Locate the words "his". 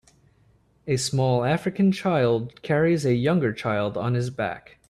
4.15-4.31